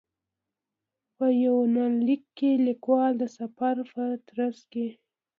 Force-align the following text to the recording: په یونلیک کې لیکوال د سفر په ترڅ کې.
په 1.15 1.25
یونلیک 1.43 2.23
کې 2.37 2.51
لیکوال 2.67 3.11
د 3.17 3.23
سفر 3.37 3.75
په 3.93 4.03
ترڅ 4.27 4.57
کې. 4.71 4.87